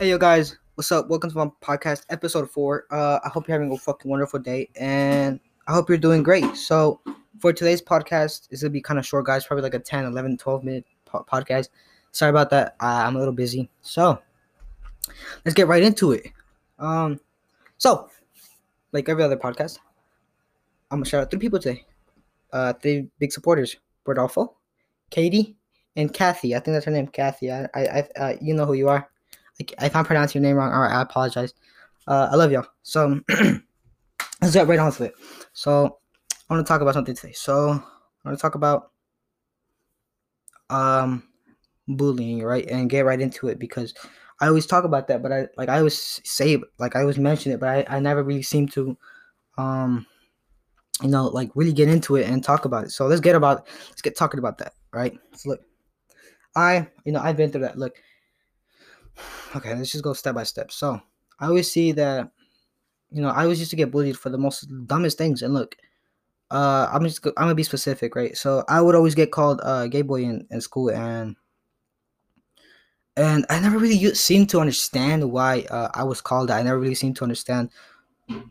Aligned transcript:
Hey 0.00 0.10
yo 0.10 0.18
guys, 0.18 0.58
what's 0.74 0.90
up? 0.90 1.08
Welcome 1.08 1.30
to 1.30 1.36
my 1.36 1.46
podcast, 1.62 2.02
episode 2.10 2.50
four. 2.50 2.86
Uh, 2.90 3.20
I 3.24 3.28
hope 3.28 3.46
you're 3.46 3.56
having 3.56 3.72
a 3.72 3.78
fucking 3.78 4.10
wonderful 4.10 4.40
day, 4.40 4.68
and 4.74 5.38
I 5.68 5.72
hope 5.72 5.88
you're 5.88 5.98
doing 5.98 6.24
great. 6.24 6.56
So, 6.56 7.00
for 7.38 7.52
today's 7.52 7.80
podcast, 7.80 8.48
it's 8.50 8.62
gonna 8.62 8.70
be 8.70 8.80
kind 8.80 8.98
of 8.98 9.06
short, 9.06 9.24
guys. 9.24 9.46
Probably 9.46 9.62
like 9.62 9.74
a 9.74 9.78
10, 9.78 10.06
11, 10.06 10.36
12 10.36 10.64
minute 10.64 10.84
po- 11.04 11.24
podcast. 11.32 11.68
Sorry 12.10 12.30
about 12.30 12.50
that. 12.50 12.74
I'm 12.80 13.14
a 13.14 13.20
little 13.20 13.32
busy. 13.32 13.70
So, 13.82 14.18
let's 15.44 15.54
get 15.54 15.68
right 15.68 15.82
into 15.84 16.10
it. 16.10 16.26
Um, 16.80 17.20
so, 17.78 18.10
like 18.90 19.08
every 19.08 19.22
other 19.22 19.36
podcast, 19.36 19.78
I'm 20.90 20.98
gonna 20.98 21.04
shout 21.04 21.22
out 21.22 21.30
three 21.30 21.38
people 21.38 21.60
today. 21.60 21.86
Uh, 22.52 22.72
three 22.72 23.06
big 23.20 23.30
supporters: 23.30 23.76
Rodolfo, 24.04 24.56
Katie, 25.10 25.54
and 25.94 26.12
Kathy. 26.12 26.56
I 26.56 26.58
think 26.58 26.74
that's 26.74 26.86
her 26.86 26.90
name, 26.90 27.06
Kathy. 27.06 27.52
I, 27.52 27.68
I, 27.72 27.80
I 27.84 28.08
uh, 28.16 28.36
you 28.40 28.54
know 28.54 28.66
who 28.66 28.72
you 28.72 28.88
are. 28.88 29.08
I, 29.60 29.86
if 29.86 29.96
I'm 29.96 30.04
pronouncing 30.04 30.42
your 30.42 30.48
name 30.48 30.56
wrong, 30.56 30.72
alright, 30.72 30.92
I 30.92 31.02
apologize. 31.02 31.54
Uh, 32.06 32.28
I 32.30 32.36
love 32.36 32.52
y'all. 32.52 32.66
So 32.82 33.20
let's 34.40 34.54
get 34.54 34.66
right 34.66 34.78
on 34.78 34.92
to 34.92 35.04
it. 35.04 35.14
So 35.52 35.98
I 36.48 36.54
want 36.54 36.66
to 36.66 36.68
talk 36.68 36.80
about 36.80 36.94
something 36.94 37.14
today. 37.14 37.32
So 37.32 37.70
I 37.70 38.28
want 38.28 38.38
to 38.38 38.42
talk 38.42 38.54
about 38.54 38.90
um 40.70 41.22
bullying, 41.88 42.42
right? 42.42 42.66
And 42.68 42.90
get 42.90 43.04
right 43.04 43.20
into 43.20 43.48
it 43.48 43.58
because 43.58 43.94
I 44.40 44.48
always 44.48 44.66
talk 44.66 44.84
about 44.84 45.08
that, 45.08 45.22
but 45.22 45.32
I 45.32 45.46
like 45.56 45.68
I 45.68 45.78
always 45.78 46.20
say 46.24 46.60
like 46.78 46.96
I 46.96 47.00
always 47.00 47.18
mention 47.18 47.52
it, 47.52 47.60
but 47.60 47.68
I, 47.68 47.96
I 47.96 48.00
never 48.00 48.22
really 48.22 48.42
seem 48.42 48.68
to 48.68 48.96
um 49.56 50.06
you 51.02 51.08
know 51.08 51.26
like 51.26 51.50
really 51.54 51.72
get 51.72 51.88
into 51.88 52.16
it 52.16 52.28
and 52.28 52.42
talk 52.42 52.64
about 52.64 52.84
it. 52.84 52.90
So 52.90 53.06
let's 53.06 53.20
get 53.20 53.36
about 53.36 53.66
let's 53.88 54.02
get 54.02 54.16
talking 54.16 54.38
about 54.38 54.58
that, 54.58 54.74
right? 54.92 55.16
So 55.34 55.50
look, 55.50 55.60
I 56.56 56.88
you 57.04 57.12
know 57.12 57.20
I've 57.20 57.36
been 57.36 57.50
through 57.50 57.62
that. 57.62 57.78
Look, 57.78 57.96
okay, 59.56 59.74
let's 59.74 59.92
just 59.92 60.04
go 60.04 60.12
step 60.12 60.34
by 60.34 60.44
step. 60.44 60.70
So 60.72 61.00
I 61.38 61.46
always 61.46 61.70
see 61.70 61.92
that, 61.92 62.30
you 63.10 63.22
know, 63.22 63.28
I 63.30 63.44
always 63.44 63.58
used 63.60 63.70
to 63.70 63.76
get 63.76 63.90
bullied 63.90 64.18
for 64.18 64.30
the 64.30 64.38
most 64.38 64.66
dumbest 64.86 65.18
things. 65.18 65.42
And 65.42 65.54
look, 65.54 65.76
uh, 66.50 66.88
I'm 66.92 67.04
just 67.04 67.26
I'm 67.26 67.32
gonna 67.36 67.54
be 67.54 67.64
specific, 67.64 68.16
right? 68.16 68.36
So 68.36 68.64
I 68.68 68.80
would 68.80 68.94
always 68.94 69.14
get 69.14 69.32
called 69.32 69.60
uh 69.64 69.88
gay 69.88 70.02
boy 70.02 70.22
in, 70.24 70.46
in 70.50 70.60
school, 70.60 70.90
and 70.90 71.36
and 73.16 73.46
I 73.48 73.60
never 73.60 73.78
really 73.78 74.14
seemed 74.14 74.50
to 74.50 74.60
understand 74.60 75.30
why 75.30 75.66
uh, 75.70 75.88
I 75.94 76.04
was 76.04 76.20
called 76.20 76.48
that. 76.48 76.58
I 76.58 76.62
never 76.62 76.78
really 76.78 76.96
seemed 76.96 77.16
to 77.16 77.24
understand 77.24 77.70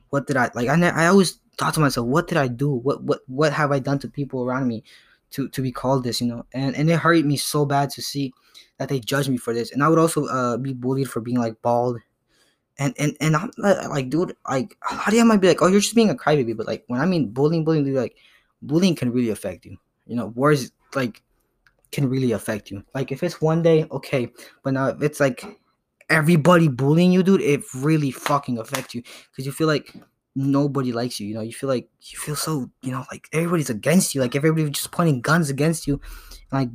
what 0.10 0.28
did 0.28 0.38
I 0.38 0.52
like. 0.56 0.70
I 0.70 0.76
ne- 0.76 0.90
I 0.90 1.08
always 1.08 1.40
thought 1.58 1.74
to 1.76 1.80
myself, 1.80 2.08
what 2.08 2.28
did 2.28 2.38
I 2.38 2.48
do? 2.48 2.72
What 2.72 3.04
what 3.04 3.22
what 3.28 3.54
have 3.54 3.72
I 3.72 3.80
done 3.80 4.00
to 4.00 4.10
people 4.10 4.44
around 4.46 4.68
me 4.68 4.84
to 5.32 5.50
to 5.50 5.62
be 5.62 5.72
called 5.72 6.04
this? 6.04 6.22
You 6.22 6.28
know, 6.28 6.46
and 6.54 6.76
and 6.76 6.90
it 6.90 7.00
hurt 7.00 7.26
me 7.26 7.38
so 7.38 7.66
bad 7.66 7.90
to 7.92 8.02
see 8.02 8.34
that 8.78 8.90
they 8.90 9.00
judge 9.00 9.30
me 9.30 9.38
for 9.38 9.54
this. 9.54 9.72
And 9.72 9.84
I 9.84 9.90
would 9.90 10.00
also 10.00 10.26
uh, 10.26 10.58
be 10.58 10.74
bullied 10.74 11.10
for 11.10 11.22
being 11.22 11.38
like 11.38 11.62
bald. 11.62 12.00
And 12.80 12.94
and 12.98 13.16
and 13.22 13.36
I'm 13.36 13.52
like, 13.90 14.10
dude, 14.10 14.36
like, 14.50 14.76
how 14.82 15.12
do 15.12 15.18
you 15.18 15.26
might 15.26 15.38
be 15.38 15.48
like, 15.48 15.62
oh, 15.62 15.68
you're 15.68 15.80
just 15.80 15.96
being 15.96 16.10
a 16.10 16.16
crybaby? 16.16 16.58
But 16.58 16.68
like, 16.68 16.84
when 16.88 17.00
I 17.00 17.06
mean 17.06 17.30
bullying, 17.30 17.64
bullying, 17.64 17.86
dude, 17.86 17.96
like, 17.96 18.18
bullying 18.64 18.96
can 18.96 19.12
really 19.12 19.30
affect 19.30 19.66
you. 19.66 19.78
You 20.08 20.16
know, 20.16 20.28
words 20.28 20.72
like 20.96 21.22
can 21.92 22.10
really 22.10 22.32
affect 22.32 22.72
you. 22.72 22.84
Like, 22.96 23.12
if 23.12 23.22
it's 23.22 23.40
one 23.40 23.62
day, 23.62 23.86
okay, 23.92 24.32
but 24.64 24.74
now 24.74 24.88
if 24.88 25.02
it's 25.04 25.20
like 25.20 25.46
everybody 26.10 26.68
bullying 26.68 27.12
you, 27.12 27.24
dude, 27.24 27.42
it 27.42 27.62
really 27.76 28.12
fucking 28.12 28.58
affects 28.58 28.96
you 28.96 29.04
because 29.32 29.46
you 29.46 29.52
feel 29.52 29.68
like 29.68 29.94
nobody 30.36 30.92
likes 30.92 31.20
you. 31.20 31.28
You 31.28 31.36
know, 31.36 31.42
you 31.42 31.54
feel 31.54 31.70
like 31.70 31.90
you 32.02 32.18
feel 32.18 32.36
so, 32.36 32.70
you 32.82 32.92
know, 32.92 33.06
like 33.12 33.28
everybody's 33.32 33.70
against 33.70 34.16
you. 34.16 34.22
Like 34.22 34.36
everybody's 34.36 34.72
just 34.72 34.92
pointing 34.92 35.22
guns 35.22 35.50
against 35.50 35.88
you, 35.88 36.02
like 36.52 36.70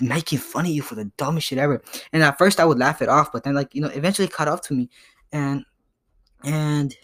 making 0.00 0.38
fun 0.38 0.66
of 0.66 0.72
you 0.72 0.82
for 0.82 0.94
the 0.94 1.06
dumbest 1.16 1.48
shit 1.48 1.58
ever. 1.58 1.82
And 2.12 2.22
at 2.22 2.38
first 2.38 2.60
I 2.60 2.64
would 2.64 2.78
laugh 2.78 3.02
it 3.02 3.08
off, 3.08 3.32
but 3.32 3.44
then 3.44 3.54
like, 3.54 3.74
you 3.74 3.80
know, 3.80 3.88
eventually 3.88 4.28
caught 4.28 4.48
up 4.48 4.62
to 4.64 4.74
me. 4.74 4.88
And 5.32 5.64
and 6.44 6.94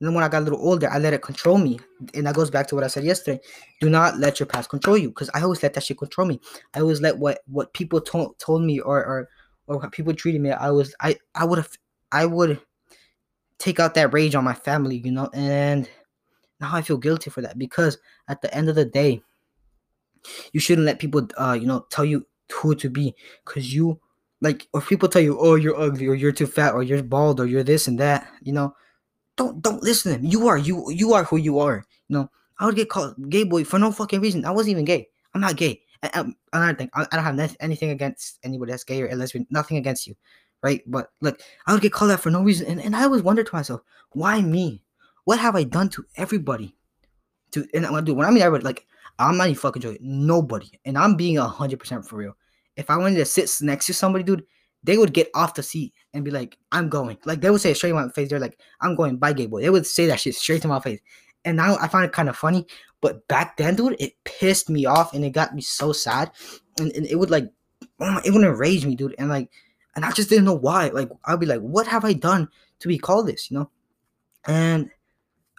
then 0.00 0.14
when 0.14 0.22
I 0.22 0.28
got 0.28 0.42
a 0.42 0.44
little 0.44 0.60
older, 0.60 0.88
I 0.88 0.98
let 0.98 1.12
it 1.12 1.22
control 1.22 1.58
me. 1.58 1.80
And 2.14 2.26
that 2.26 2.34
goes 2.34 2.50
back 2.50 2.68
to 2.68 2.74
what 2.74 2.84
I 2.84 2.88
said 2.88 3.04
yesterday. 3.04 3.40
Do 3.80 3.90
not 3.90 4.18
let 4.18 4.38
your 4.38 4.46
past 4.46 4.70
control 4.70 4.96
you. 4.96 5.08
Because 5.08 5.30
I 5.34 5.42
always 5.42 5.62
let 5.62 5.74
that 5.74 5.82
shit 5.82 5.98
control 5.98 6.26
me. 6.26 6.40
I 6.74 6.80
always 6.80 7.00
let 7.00 7.18
what 7.18 7.40
what 7.46 7.72
people 7.72 8.00
told 8.00 8.38
told 8.38 8.62
me 8.62 8.78
or 8.78 9.04
or 9.04 9.28
or 9.66 9.90
people 9.90 10.14
treated 10.14 10.40
me. 10.40 10.52
I 10.52 10.70
was 10.70 10.94
I 11.00 11.16
I 11.34 11.44
would 11.44 11.58
have 11.58 11.70
I 12.12 12.26
would 12.26 12.60
take 13.58 13.80
out 13.80 13.94
that 13.94 14.12
rage 14.12 14.34
on 14.34 14.44
my 14.44 14.54
family, 14.54 14.98
you 14.98 15.10
know, 15.10 15.28
and 15.34 15.88
now 16.60 16.74
I 16.74 16.82
feel 16.82 16.96
guilty 16.96 17.30
for 17.30 17.42
that 17.42 17.58
because 17.58 17.98
at 18.28 18.40
the 18.40 18.52
end 18.54 18.68
of 18.68 18.76
the 18.76 18.84
day, 18.84 19.22
you 20.52 20.60
shouldn't 20.60 20.86
let 20.86 20.98
people 20.98 21.26
uh 21.36 21.56
you 21.58 21.66
know 21.66 21.86
tell 21.90 22.04
you 22.04 22.26
who 22.52 22.74
to 22.74 22.88
be 22.88 23.14
because 23.44 23.74
you 23.74 24.00
like 24.40 24.68
if 24.74 24.88
people 24.88 25.08
tell 25.08 25.22
you 25.22 25.38
oh 25.38 25.54
you're 25.54 25.78
ugly 25.78 26.06
or 26.06 26.14
you're 26.14 26.32
too 26.32 26.46
fat 26.46 26.74
or 26.74 26.82
you're 26.82 27.02
bald 27.02 27.40
or 27.40 27.46
you're 27.46 27.62
this 27.62 27.88
and 27.88 27.98
that 27.98 28.26
you 28.42 28.52
know 28.52 28.74
don't 29.38 29.62
don't 29.62 29.82
listen 29.82 30.12
to 30.12 30.18
them. 30.18 30.26
You 30.26 30.48
are 30.48 30.58
you 30.58 30.90
you 30.90 31.14
are 31.14 31.24
who 31.24 31.36
you 31.36 31.60
are 31.60 31.84
you 32.08 32.16
know. 32.16 32.30
I 32.60 32.66
would 32.66 32.74
get 32.74 32.90
called 32.90 33.14
gay 33.30 33.44
boy 33.44 33.62
for 33.62 33.78
no 33.78 33.92
fucking 33.92 34.20
reason. 34.20 34.44
I 34.44 34.50
wasn't 34.50 34.72
even 34.72 34.84
gay. 34.84 35.06
I'm 35.32 35.40
not 35.40 35.56
gay. 35.56 35.80
And, 36.02 36.34
another 36.52 36.74
thing 36.74 36.90
I, 36.94 37.06
I 37.12 37.16
don't 37.16 37.38
have 37.38 37.56
anything 37.60 37.90
against 37.90 38.38
anybody 38.42 38.72
that's 38.72 38.84
gay 38.84 39.02
or 39.02 39.14
lesbian 39.16 39.46
nothing 39.50 39.76
against 39.76 40.06
you 40.06 40.14
right? 40.62 40.82
But 40.86 41.10
look 41.20 41.40
i 41.66 41.72
would 41.72 41.82
get 41.82 41.92
called 41.92 42.10
that 42.10 42.20
for 42.20 42.30
no 42.30 42.42
reason 42.42 42.66
and, 42.66 42.80
and 42.80 42.94
i 42.94 43.04
always 43.04 43.22
wonder 43.22 43.44
to 43.44 43.54
myself 43.54 43.80
why 44.12 44.40
me? 44.40 44.82
What 45.24 45.38
have 45.38 45.56
i 45.56 45.64
done 45.64 45.88
to 45.90 46.04
everybody? 46.16 46.74
To 47.52 47.66
and 47.74 47.86
i 47.86 47.90
want 47.90 48.06
to 48.06 48.12
do 48.12 48.16
when 48.16 48.26
i 48.26 48.30
mean 48.30 48.42
everybody 48.42 48.64
like 48.64 48.86
I'm 49.18 49.36
not 49.36 49.48
even 49.48 49.56
fucking 49.56 49.82
joking. 49.82 49.98
Nobody. 50.00 50.70
And 50.84 50.96
I'm 50.96 51.16
being 51.16 51.36
100% 51.36 52.06
for 52.06 52.16
real. 52.16 52.36
If 52.76 52.90
I 52.90 52.96
wanted 52.96 53.16
to 53.16 53.24
sit 53.24 53.50
next 53.60 53.86
to 53.86 53.94
somebody, 53.94 54.24
dude, 54.24 54.44
they 54.84 54.96
would 54.96 55.12
get 55.12 55.28
off 55.34 55.54
the 55.54 55.62
seat 55.62 55.92
and 56.14 56.24
be 56.24 56.30
like, 56.30 56.56
I'm 56.70 56.88
going. 56.88 57.18
Like, 57.24 57.40
they 57.40 57.50
would 57.50 57.60
say 57.60 57.74
straight 57.74 57.90
to 57.90 57.94
my 57.96 58.08
face. 58.10 58.30
They're 58.30 58.38
like, 58.38 58.60
I'm 58.80 58.94
going. 58.94 59.16
Bye, 59.16 59.32
gay 59.32 59.46
boy. 59.46 59.62
They 59.62 59.70
would 59.70 59.86
say 59.86 60.06
that 60.06 60.20
shit 60.20 60.36
straight 60.36 60.62
to 60.62 60.68
my 60.68 60.80
face. 60.80 61.00
And 61.44 61.56
now 61.56 61.76
I 61.80 61.88
find 61.88 62.04
it 62.04 62.12
kind 62.12 62.28
of 62.28 62.36
funny. 62.36 62.66
But 63.00 63.26
back 63.28 63.56
then, 63.56 63.74
dude, 63.74 63.96
it 63.98 64.12
pissed 64.24 64.70
me 64.70 64.86
off 64.86 65.14
and 65.14 65.24
it 65.24 65.30
got 65.30 65.54
me 65.54 65.62
so 65.62 65.92
sad. 65.92 66.30
And, 66.78 66.92
and 66.92 67.06
it 67.06 67.16
would, 67.16 67.30
like, 67.30 67.46
oh 68.00 68.20
it 68.24 68.32
would 68.32 68.44
enrage 68.44 68.86
me, 68.86 68.94
dude. 68.94 69.16
And, 69.18 69.28
like, 69.28 69.50
and 69.96 70.04
I 70.04 70.12
just 70.12 70.28
didn't 70.28 70.44
know 70.44 70.54
why. 70.54 70.88
Like, 70.88 71.08
I'd 71.24 71.40
be 71.40 71.46
like, 71.46 71.60
what 71.60 71.88
have 71.88 72.04
I 72.04 72.12
done 72.12 72.48
to 72.78 72.88
be 72.88 72.98
called 72.98 73.26
this, 73.26 73.50
you 73.50 73.58
know? 73.58 73.70
And 74.46 74.90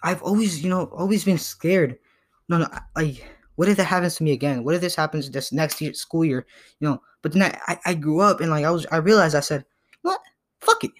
I've 0.01 0.23
always, 0.23 0.63
you 0.63 0.69
know, 0.69 0.85
always 0.85 1.25
been 1.25 1.37
scared. 1.37 1.97
No, 2.47 2.59
no, 2.59 2.67
I, 2.95 3.19
what 3.59 3.67
if 3.67 3.75
that 3.75 3.83
happens 3.83 4.15
to 4.15 4.23
me 4.23 4.31
again? 4.31 4.63
What 4.63 4.75
if 4.75 4.79
this 4.79 4.95
happens 4.95 5.29
this 5.29 5.51
next 5.51 5.81
year, 5.81 5.93
school 5.93 6.23
year? 6.23 6.45
You 6.79 6.87
know, 6.87 7.01
but 7.21 7.33
then 7.33 7.41
I, 7.41 7.59
I, 7.67 7.79
I 7.87 7.93
grew 7.93 8.21
up 8.21 8.39
and 8.39 8.49
like 8.49 8.63
I 8.63 8.71
was 8.71 8.85
I 8.85 8.97
realized 8.97 9.35
I 9.35 9.41
said, 9.41 9.65
what? 10.01 10.21
Fuck 10.61 10.85
it. 10.85 10.91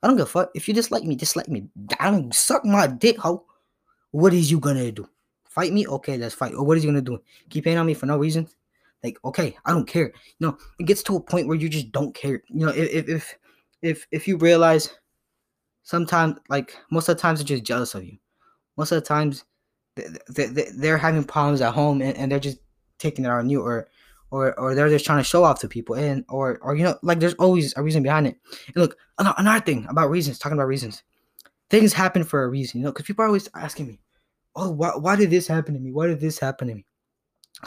I 0.00 0.06
don't 0.06 0.16
give 0.16 0.26
a 0.26 0.30
fuck. 0.30 0.50
If 0.54 0.68
you 0.68 0.74
dislike 0.74 1.02
me, 1.02 1.16
dislike 1.16 1.48
me. 1.48 1.66
I 1.98 2.12
don't 2.12 2.32
suck 2.32 2.64
my 2.64 2.86
dick, 2.86 3.18
hoe. 3.18 3.44
What 4.12 4.32
is 4.32 4.52
you 4.52 4.60
gonna 4.60 4.92
do? 4.92 5.04
Fight 5.42 5.72
me? 5.72 5.84
Okay, 5.84 6.16
let's 6.16 6.32
fight. 6.32 6.54
Or 6.54 6.62
what 6.64 6.76
is 6.76 6.84
you 6.84 6.90
gonna 6.90 7.02
do? 7.02 7.18
Keep 7.48 7.64
hating 7.64 7.78
on 7.78 7.86
me 7.86 7.94
for 7.94 8.06
no 8.06 8.18
reason? 8.18 8.46
Like, 9.02 9.18
okay, 9.24 9.56
I 9.64 9.72
don't 9.72 9.88
care. 9.88 10.12
You 10.38 10.46
know, 10.46 10.58
it 10.78 10.84
gets 10.84 11.02
to 11.02 11.16
a 11.16 11.20
point 11.20 11.48
where 11.48 11.56
you 11.56 11.68
just 11.68 11.90
don't 11.90 12.14
care. 12.14 12.40
You 12.50 12.66
know, 12.66 12.72
if 12.72 13.08
if 13.08 13.34
if 13.82 14.06
if 14.12 14.28
you 14.28 14.36
realize 14.36 14.94
sometimes 15.82 16.36
like 16.48 16.76
most 16.92 17.08
of 17.08 17.16
the 17.16 17.20
times 17.20 17.40
they're 17.40 17.56
just 17.56 17.64
jealous 17.64 17.96
of 17.96 18.04
you. 18.04 18.16
Most 18.76 18.92
of 18.92 19.02
the 19.02 19.08
times 19.08 19.44
they're 20.28 20.98
having 20.98 21.24
problems 21.24 21.60
at 21.60 21.74
home 21.74 22.00
and, 22.02 22.30
they're 22.30 22.40
just 22.40 22.58
taking 22.98 23.24
it 23.24 23.30
on 23.30 23.48
you 23.48 23.62
or 23.62 23.88
or 24.30 24.58
or 24.58 24.74
they're 24.74 24.88
just 24.88 25.04
trying 25.04 25.18
to 25.18 25.24
show 25.24 25.42
off 25.42 25.60
to 25.60 25.68
people 25.68 25.96
and 25.96 26.24
or 26.28 26.58
or 26.62 26.76
you 26.76 26.84
know 26.84 26.96
like 27.02 27.18
there's 27.18 27.34
always 27.34 27.74
a 27.76 27.82
reason 27.82 28.02
behind 28.02 28.26
it. 28.26 28.36
And 28.66 28.76
look 28.76 28.96
another 29.18 29.64
thing 29.64 29.86
about 29.88 30.10
reasons 30.10 30.38
talking 30.38 30.56
about 30.56 30.68
reasons. 30.68 31.02
Things 31.68 31.92
happen 31.92 32.24
for 32.24 32.44
a 32.44 32.48
reason 32.48 32.80
you 32.80 32.84
know 32.84 32.92
because 32.92 33.06
people 33.06 33.24
are 33.24 33.28
always 33.28 33.48
asking 33.54 33.86
me 33.88 34.00
oh 34.56 34.70
why, 34.70 34.90
why 34.90 35.16
did 35.16 35.30
this 35.30 35.46
happen 35.46 35.74
to 35.74 35.80
me? 35.80 35.92
Why 35.92 36.06
did 36.06 36.20
this 36.20 36.38
happen 36.38 36.68
to 36.68 36.74
me? 36.74 36.86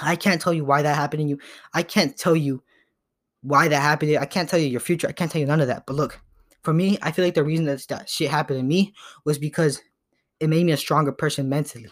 I 0.01 0.15
can't 0.15 0.41
tell 0.41 0.53
you 0.53 0.65
why 0.65 0.81
that 0.81 0.95
happened 0.95 1.21
to 1.21 1.27
you. 1.27 1.39
I 1.73 1.83
can't 1.83 2.17
tell 2.17 2.35
you 2.35 2.63
why 3.41 3.67
that 3.67 3.81
happened 3.81 4.17
i 4.17 4.25
can't 4.25 4.47
tell 4.47 4.59
you 4.59 4.67
your 4.67 4.79
future. 4.79 5.07
I 5.07 5.11
can't 5.11 5.29
tell 5.29 5.41
you 5.41 5.45
none 5.45 5.59
of 5.59 5.67
that. 5.67 5.85
But 5.85 5.97
look 5.97 6.21
for 6.63 6.73
me 6.73 6.97
i 7.01 7.11
feel 7.11 7.25
like 7.25 7.35
the 7.35 7.43
reason 7.43 7.65
that 7.65 7.85
that 7.89 8.09
shit 8.09 8.31
happened 8.31 8.59
to 8.59 8.63
me 8.63 8.93
was 9.25 9.37
because 9.37 9.81
it 10.39 10.49
made 10.49 10.65
me 10.65 10.71
a 10.71 10.77
stronger 10.77 11.11
person 11.11 11.47
mentally 11.49 11.89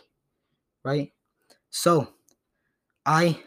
right? 0.83 1.11
So 1.69 2.07
I 3.05 3.39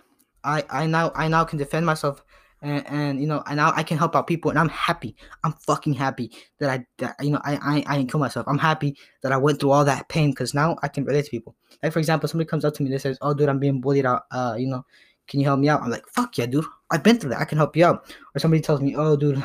I 0.42 0.64
I 0.70 0.86
now 0.86 1.12
I 1.14 1.28
now 1.28 1.44
can 1.44 1.58
defend 1.58 1.86
myself 1.86 2.22
and, 2.62 2.86
and 2.88 3.20
you 3.20 3.26
know 3.26 3.42
and 3.46 3.56
now 3.56 3.72
I 3.74 3.82
can 3.82 3.98
help 3.98 4.16
out 4.16 4.26
people 4.26 4.50
and 4.50 4.58
I'm 4.58 4.68
happy. 4.68 5.16
I'm 5.44 5.52
fucking 5.52 5.94
happy 5.94 6.30
that 6.58 6.70
I 6.70 6.86
that 6.98 7.16
you 7.22 7.30
know 7.30 7.40
I 7.44 7.56
I, 7.56 7.84
I 7.86 7.96
didn't 7.98 8.10
kill 8.10 8.20
myself. 8.20 8.46
I'm 8.48 8.58
happy 8.58 8.96
that 9.22 9.32
I 9.32 9.36
went 9.36 9.60
through 9.60 9.70
all 9.70 9.84
that 9.84 10.08
pain 10.08 10.30
because 10.30 10.54
now 10.54 10.76
I 10.82 10.88
can 10.88 11.04
relate 11.04 11.26
to 11.26 11.30
people. 11.30 11.54
Like 11.82 11.92
for 11.92 11.98
example, 11.98 12.28
somebody 12.28 12.48
comes 12.48 12.64
up 12.64 12.74
to 12.74 12.82
me 12.82 12.90
and 12.90 13.00
says, 13.00 13.18
"Oh, 13.20 13.34
dude, 13.34 13.48
I'm 13.48 13.58
being 13.58 13.80
bullied 13.80 14.06
out. 14.06 14.22
Uh, 14.30 14.56
you 14.58 14.66
know, 14.68 14.84
can 15.28 15.40
you 15.40 15.46
help 15.46 15.60
me 15.60 15.68
out?" 15.68 15.82
I'm 15.82 15.90
like, 15.90 16.06
"Fuck 16.08 16.38
yeah, 16.38 16.46
dude. 16.46 16.64
I've 16.90 17.02
been 17.02 17.18
through 17.18 17.30
that. 17.30 17.40
I 17.40 17.44
can 17.44 17.58
help 17.58 17.76
you 17.76 17.84
out." 17.86 18.10
Or 18.34 18.38
somebody 18.38 18.62
tells 18.62 18.80
me, 18.80 18.96
"Oh, 18.96 19.16
dude, 19.16 19.44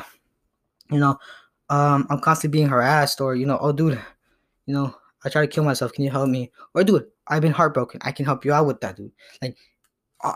you 0.90 0.98
know, 0.98 1.18
um, 1.70 2.06
I'm 2.10 2.20
constantly 2.20 2.58
being 2.58 2.68
harassed," 2.68 3.20
or 3.20 3.34
you 3.34 3.46
know, 3.46 3.58
"Oh, 3.60 3.72
dude, 3.72 4.00
you 4.66 4.74
know, 4.74 4.94
I 5.24 5.28
try 5.28 5.42
to 5.42 5.48
kill 5.48 5.64
myself. 5.64 5.92
Can 5.92 6.04
you 6.04 6.10
help 6.10 6.28
me?" 6.28 6.50
Or, 6.74 6.84
dude, 6.84 7.06
I've 7.28 7.42
been 7.42 7.52
heartbroken. 7.52 8.00
I 8.04 8.12
can 8.12 8.24
help 8.24 8.44
you 8.44 8.52
out 8.52 8.66
with 8.66 8.80
that, 8.80 8.96
dude. 8.96 9.12
Like, 9.42 9.56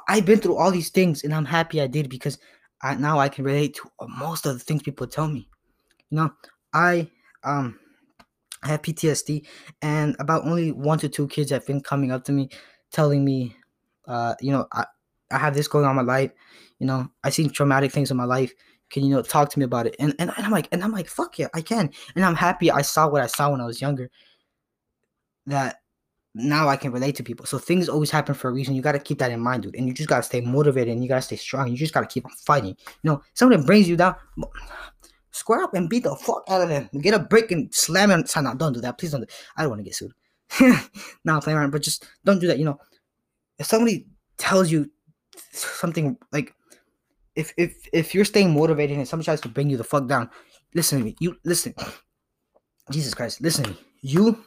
I've 0.09 0.25
been 0.25 0.39
through 0.41 0.57
all 0.57 0.71
these 0.71 0.91
things, 0.91 1.25
and 1.25 1.35
I'm 1.35 1.45
happy 1.45 1.81
I 1.81 1.87
did 1.87 2.09
because 2.09 2.39
I, 2.83 2.95
now 2.95 3.19
I 3.19 3.29
can 3.29 3.45
relate 3.45 3.77
to 3.77 3.91
most 4.09 4.47
of 4.47 4.55
the 4.55 4.65
things 4.65 4.83
people 4.83 5.07
tell 5.07 5.29
me. 5.29 5.49
You 6.11 6.19
know, 6.19 6.31
I 6.73 7.11
um 7.43 7.79
I 8.63 8.69
have 8.69 8.83
PTSD, 8.83 9.47
and 9.83 10.17
about 10.19 10.47
only 10.47 10.73
one 10.73 10.99
to 11.01 11.09
two 11.09 11.29
kids 11.29 11.51
have 11.51 11.67
been 11.67 11.81
coming 11.83 12.13
up 12.13 12.25
to 12.25 12.33
me, 12.33 12.49
telling 12.93 13.25
me, 13.25 13.57
uh, 14.07 14.35
you 14.41 14.53
know, 14.53 14.67
I 14.73 14.85
I 15.31 15.39
have 15.39 15.55
this 15.55 15.69
going 15.69 15.85
on 15.85 15.91
in 15.91 15.97
my 15.97 16.13
life. 16.13 16.31
You 16.79 16.87
know, 16.87 17.09
I 17.23 17.31
seen 17.31 17.51
traumatic 17.51 17.93
things 17.93 18.11
in 18.11 18.17
my 18.17 18.25
life. 18.25 18.53
Can 18.91 19.05
you 19.05 19.15
know 19.15 19.23
talk 19.23 19.51
to 19.51 19.59
me 19.59 19.65
about 19.65 19.87
it? 19.87 19.97
And 19.99 20.15
and, 20.19 20.31
and 20.37 20.47
I'm 20.47 20.53
like, 20.53 20.69
and 20.73 20.83
I'm 20.83 20.93
like, 20.93 21.09
fuck 21.09 21.39
yeah, 21.39 21.49
I 21.55 21.61
can. 21.61 21.91
And 22.17 22.25
I'm 22.25 22.35
happy 22.35 22.71
I 22.71 22.83
saw 22.83 23.09
what 23.09 23.23
I 23.23 23.27
saw 23.27 23.51
when 23.51 23.61
I 23.61 23.67
was 23.67 23.81
younger. 23.81 24.11
That 25.47 25.81
now 26.35 26.69
I 26.69 26.77
can 26.77 26.91
relate 26.91 27.15
to 27.17 27.23
people. 27.23 27.47
So 27.47 27.59
things 27.59 27.89
always 27.89 28.11
happen 28.11 28.35
for 28.35 28.49
a 28.49 28.53
reason. 28.53 28.75
You 28.75 28.83
got 28.83 28.93
to 28.93 28.99
keep 28.99 29.19
that 29.19 29.31
in 29.31 29.41
mind, 29.41 29.63
dude. 29.63 29.77
And 29.77 29.87
you 29.87 29.95
just 29.95 30.09
got 30.09 30.17
to 30.17 30.23
stay 30.23 30.41
motivated 30.41 30.93
and 30.93 31.03
you 31.03 31.09
got 31.09 31.17
to 31.17 31.23
stay 31.23 31.37
strong. 31.37 31.69
You 31.69 31.77
just 31.77 31.95
got 31.95 32.01
to 32.01 32.07
keep 32.07 32.27
on 32.27 32.33
fighting. 32.45 32.77
You 33.03 33.11
know, 33.11 33.23
somebody 33.35 33.63
brings 33.63 33.89
you 33.89 33.97
down, 33.97 34.17
square 35.31 35.63
up 35.63 35.75
and 35.75 35.89
beat 35.89 36.05
the 36.05 36.17
fuck 36.17 36.45
out 36.49 36.63
of 36.63 36.69
them. 36.69 36.89
Get 37.01 37.15
a 37.15 37.21
brick 37.21 37.53
and 37.53 37.73
slam 37.73 38.11
it. 38.11 38.37
On, 38.37 38.45
no, 38.45 38.55
don't 38.55 38.73
do 38.73 38.81
that. 38.81 38.99
Please 38.99 39.13
don't. 39.13 39.21
Do, 39.21 39.27
I 39.57 39.63
don't 39.63 39.71
want 39.71 39.81
to 39.81 39.85
get 39.85 39.95
sued. 39.95 40.13
now 41.25 41.41
playing 41.41 41.59
around, 41.59 41.71
but 41.71 41.83
just 41.83 42.07
don't 42.25 42.41
do 42.41 42.49
that. 42.49 42.59
You 42.59 42.65
know, 42.65 42.79
if 43.59 43.67
somebody 43.67 44.07
tells 44.37 44.71
you 44.71 44.91
something 45.53 46.17
like, 46.33 46.55
if 47.37 47.53
if 47.57 47.89
if 47.93 48.15
you're 48.15 48.25
staying 48.25 48.53
motivated 48.53 48.97
and 48.97 49.07
somebody 49.07 49.25
tries 49.25 49.41
to 49.43 49.49
bring 49.49 49.71
you 49.71 49.77
the 49.77 49.85
fuck 49.85 50.07
down, 50.07 50.31
listen 50.75 50.99
to 50.99 51.05
me. 51.05 51.17
You 51.21 51.37
listen. 51.45 51.75
Jesus 52.91 53.15
Christ, 53.15 53.41
listen 53.41 53.65
to 53.65 53.71
me. 53.71 53.77
You 54.03 54.45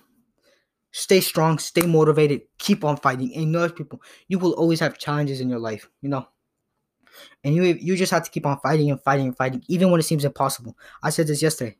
stay 0.97 1.21
strong, 1.21 1.59
stay 1.59 1.83
motivated, 1.83 2.41
keep 2.57 2.83
on 2.83 2.97
fighting. 2.97 3.31
And 3.35 3.51
know 3.51 3.69
people, 3.69 4.01
you 4.27 4.39
will 4.39 4.53
always 4.53 4.79
have 4.79 4.97
challenges 4.97 5.41
in 5.41 5.49
your 5.49 5.59
life, 5.59 5.87
you 6.01 6.09
know. 6.09 6.27
And 7.43 7.55
you 7.55 7.63
you 7.63 7.95
just 7.95 8.11
have 8.11 8.23
to 8.23 8.31
keep 8.31 8.45
on 8.45 8.59
fighting 8.59 8.89
and 8.89 9.01
fighting 9.01 9.27
and 9.27 9.37
fighting, 9.37 9.63
even 9.67 9.91
when 9.91 9.99
it 9.99 10.03
seems 10.03 10.25
impossible. 10.25 10.75
I 11.03 11.11
said 11.11 11.27
this 11.27 11.41
yesterday. 11.41 11.77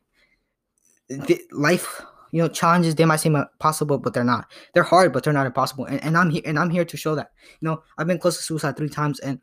The, 1.08 1.40
life, 1.52 2.02
you 2.32 2.42
know, 2.42 2.48
challenges 2.48 2.94
they 2.94 3.04
might 3.04 3.16
seem 3.16 3.34
impossible, 3.34 3.98
but 3.98 4.14
they're 4.14 4.24
not. 4.24 4.50
They're 4.74 4.82
hard, 4.82 5.12
but 5.12 5.24
they're 5.24 5.32
not 5.32 5.46
impossible. 5.46 5.86
And, 5.86 6.02
and 6.02 6.16
I'm 6.16 6.30
here 6.30 6.42
and 6.44 6.58
I'm 6.58 6.70
here 6.70 6.84
to 6.84 6.96
show 6.96 7.14
that. 7.14 7.30
You 7.60 7.68
know, 7.68 7.82
I've 7.96 8.06
been 8.06 8.18
close 8.18 8.36
to 8.36 8.42
suicide 8.42 8.76
three 8.76 8.88
times, 8.88 9.20
and 9.20 9.40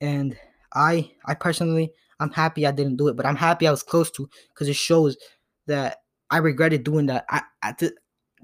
and 0.00 0.36
I 0.74 1.12
I 1.26 1.34
personally 1.34 1.92
I'm 2.18 2.30
happy 2.30 2.66
I 2.66 2.72
didn't 2.72 2.96
do 2.96 3.08
it, 3.08 3.16
but 3.16 3.26
I'm 3.26 3.36
happy 3.36 3.66
I 3.66 3.70
was 3.70 3.82
close 3.82 4.10
to 4.12 4.28
because 4.48 4.68
it 4.68 4.76
shows 4.76 5.16
that 5.66 5.98
I 6.30 6.38
regretted 6.38 6.84
doing 6.84 7.06
that. 7.06 7.24
I, 7.28 7.42
I 7.62 7.74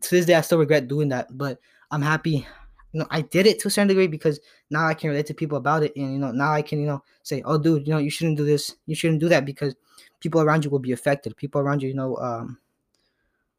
to 0.00 0.10
this 0.10 0.26
day 0.26 0.34
I 0.34 0.40
still 0.40 0.58
regret 0.58 0.88
doing 0.88 1.08
that, 1.08 1.36
but 1.36 1.58
I'm 1.90 2.02
happy. 2.02 2.46
You 2.92 3.00
know, 3.00 3.06
I 3.10 3.20
did 3.20 3.46
it 3.46 3.58
to 3.60 3.68
a 3.68 3.70
certain 3.70 3.88
degree 3.88 4.06
because 4.06 4.40
now 4.70 4.86
I 4.86 4.94
can 4.94 5.10
relate 5.10 5.26
to 5.26 5.34
people 5.34 5.58
about 5.58 5.82
it, 5.82 5.94
and 5.96 6.12
you 6.12 6.18
know, 6.18 6.32
now 6.32 6.52
I 6.52 6.62
can 6.62 6.80
you 6.80 6.86
know 6.86 7.02
say, 7.22 7.42
oh, 7.44 7.58
dude, 7.58 7.86
you 7.86 7.92
know, 7.92 7.98
you 7.98 8.10
shouldn't 8.10 8.38
do 8.38 8.44
this, 8.44 8.76
you 8.86 8.94
shouldn't 8.94 9.20
do 9.20 9.28
that 9.28 9.44
because 9.44 9.74
people 10.20 10.40
around 10.40 10.64
you 10.64 10.70
will 10.70 10.78
be 10.78 10.92
affected. 10.92 11.36
People 11.36 11.60
around 11.60 11.82
you, 11.82 11.88
you 11.88 11.94
know, 11.94 12.16
um, 12.16 12.58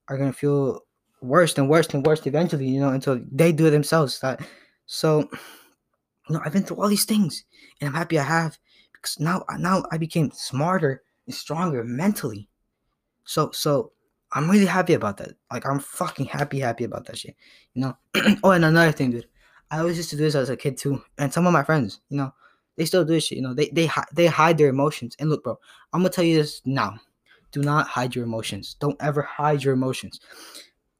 are 0.07 0.17
gonna 0.17 0.33
feel 0.33 0.81
worse 1.21 1.57
and 1.57 1.69
worse 1.69 1.87
and 1.89 2.05
worse 2.05 2.25
eventually, 2.25 2.67
you 2.67 2.79
know, 2.79 2.89
until 2.89 3.21
they 3.31 3.51
do 3.51 3.67
it 3.67 3.71
themselves. 3.71 4.19
That 4.19 4.41
so, 4.87 5.29
you 6.27 6.35
know, 6.35 6.41
I've 6.43 6.53
been 6.53 6.63
through 6.63 6.81
all 6.81 6.89
these 6.89 7.05
things, 7.05 7.43
and 7.79 7.89
I'm 7.89 7.95
happy 7.95 8.17
I 8.17 8.23
have 8.23 8.57
because 9.01 9.19
now, 9.19 9.45
now 9.57 9.83
I 9.91 9.97
became 9.97 10.31
smarter 10.31 11.03
and 11.25 11.35
stronger 11.35 11.83
mentally. 11.83 12.49
So, 13.23 13.51
so 13.51 13.91
I'm 14.31 14.49
really 14.49 14.65
happy 14.65 14.93
about 14.93 15.17
that. 15.17 15.35
Like 15.51 15.65
I'm 15.65 15.79
fucking 15.79 16.27
happy, 16.27 16.59
happy 16.59 16.83
about 16.83 17.05
that 17.05 17.17
shit. 17.17 17.35
You 17.73 17.81
know. 17.81 17.97
oh, 18.43 18.51
and 18.51 18.65
another 18.65 18.91
thing, 18.91 19.11
dude. 19.11 19.27
I 19.71 19.79
always 19.79 19.97
used 19.97 20.09
to 20.11 20.17
do 20.17 20.23
this 20.23 20.35
as 20.35 20.49
a 20.49 20.57
kid 20.57 20.77
too, 20.77 21.01
and 21.17 21.31
some 21.31 21.45
of 21.45 21.53
my 21.53 21.63
friends, 21.63 22.01
you 22.09 22.17
know, 22.17 22.33
they 22.75 22.85
still 22.85 23.05
do 23.05 23.13
this 23.13 23.25
shit. 23.25 23.37
You 23.37 23.43
know, 23.43 23.53
they 23.53 23.69
they 23.69 23.89
they 24.13 24.27
hide 24.27 24.57
their 24.57 24.69
emotions. 24.69 25.15
And 25.19 25.29
look, 25.29 25.43
bro, 25.43 25.59
I'm 25.93 26.01
gonna 26.01 26.09
tell 26.09 26.23
you 26.23 26.37
this 26.37 26.61
now. 26.65 26.95
Do 27.51 27.61
not 27.61 27.87
hide 27.87 28.15
your 28.15 28.25
emotions. 28.25 28.75
Don't 28.79 29.01
ever 29.01 29.21
hide 29.21 29.63
your 29.63 29.73
emotions. 29.73 30.19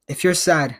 If 0.07 0.23
you're 0.23 0.33
sad, 0.33 0.75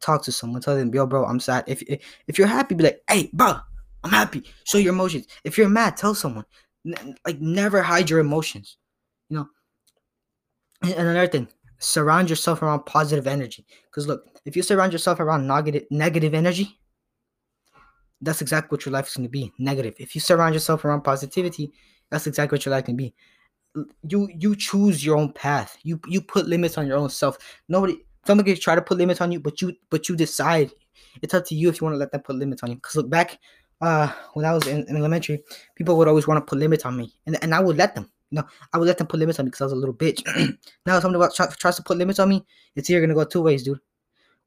talk 0.00 0.22
to 0.24 0.32
someone. 0.32 0.62
Tell 0.62 0.76
them, 0.76 0.92
yo, 0.94 1.06
bro, 1.06 1.24
I'm 1.24 1.40
sad. 1.40 1.64
If 1.66 1.82
if, 1.82 2.02
if 2.26 2.38
you're 2.38 2.46
happy, 2.46 2.74
be 2.74 2.84
like, 2.84 3.02
hey, 3.08 3.30
bro, 3.32 3.58
I'm 4.02 4.10
happy. 4.10 4.44
Show 4.64 4.78
your 4.78 4.92
emotions. 4.92 5.26
If 5.44 5.58
you're 5.58 5.68
mad, 5.68 5.96
tell 5.96 6.14
someone. 6.14 6.46
N- 6.86 7.14
like, 7.26 7.40
never 7.40 7.82
hide 7.82 8.08
your 8.08 8.20
emotions. 8.20 8.76
You 9.28 9.38
know. 9.38 9.48
And, 10.82 10.92
and 10.94 11.08
another 11.08 11.28
thing, 11.28 11.48
surround 11.80 12.30
yourself 12.30 12.62
around 12.62 12.86
positive 12.86 13.26
energy. 13.26 13.66
Because 13.86 14.06
look, 14.06 14.24
if 14.44 14.54
you 14.54 14.62
surround 14.62 14.92
yourself 14.92 15.18
around 15.18 15.46
negative 15.46 15.84
negative 15.90 16.34
energy, 16.34 16.78
that's 18.20 18.42
exactly 18.42 18.76
what 18.76 18.86
your 18.86 18.92
life 18.92 19.08
is 19.08 19.16
going 19.16 19.24
to 19.24 19.30
be 19.30 19.52
negative. 19.58 19.94
If 19.98 20.14
you 20.14 20.20
surround 20.20 20.54
yourself 20.54 20.84
around 20.84 21.02
positivity, 21.02 21.72
that's 22.10 22.26
exactly 22.26 22.56
what 22.56 22.66
your 22.66 22.74
life 22.74 22.84
can 22.84 22.96
be. 22.96 23.14
You 24.02 24.28
you 24.36 24.54
choose 24.56 25.04
your 25.04 25.16
own 25.16 25.32
path. 25.32 25.76
You 25.82 26.00
you 26.06 26.20
put 26.20 26.46
limits 26.46 26.76
on 26.78 26.86
your 26.86 26.98
own 26.98 27.08
self. 27.08 27.38
Nobody 27.68 27.98
somebody 28.26 28.52
can 28.52 28.60
try 28.60 28.74
to 28.74 28.82
put 28.82 28.98
limits 28.98 29.20
on 29.20 29.32
you, 29.32 29.40
but 29.40 29.60
you 29.62 29.74
but 29.90 30.08
you 30.08 30.16
decide. 30.16 30.70
It's 31.22 31.34
up 31.34 31.46
to 31.46 31.54
you 31.54 31.70
if 31.70 31.80
you 31.80 31.86
want 31.86 31.94
to 31.94 31.98
let 31.98 32.12
them 32.12 32.20
put 32.20 32.36
limits 32.36 32.62
on 32.62 32.70
you. 32.70 32.76
Because 32.76 32.96
look 32.96 33.08
back, 33.08 33.38
uh, 33.80 34.12
when 34.34 34.44
I 34.44 34.52
was 34.52 34.66
in, 34.66 34.84
in 34.86 34.96
elementary, 34.96 35.42
people 35.76 35.96
would 35.96 36.08
always 36.08 36.26
want 36.26 36.38
to 36.38 36.48
put 36.48 36.58
limits 36.58 36.84
on 36.84 36.96
me, 36.96 37.14
and 37.26 37.42
and 37.42 37.54
I 37.54 37.60
would 37.60 37.76
let 37.76 37.94
them 37.94 38.10
know, 38.36 38.44
I 38.72 38.78
would 38.78 38.86
let 38.86 38.98
them 38.98 39.06
put 39.06 39.18
limits 39.18 39.38
on 39.38 39.46
me 39.46 39.48
because 39.50 39.60
I 39.60 39.64
was 39.64 39.72
a 39.72 39.76
little 39.76 39.94
bitch. 39.94 40.24
now 40.86 40.96
if 40.96 41.02
somebody 41.02 41.34
tries 41.58 41.76
to 41.76 41.82
put 41.82 41.98
limits 41.98 42.18
on 42.18 42.28
me, 42.28 42.44
it's 42.76 42.88
either 42.88 43.00
gonna 43.00 43.14
go 43.14 43.24
two 43.24 43.42
ways, 43.42 43.62
dude. 43.62 43.80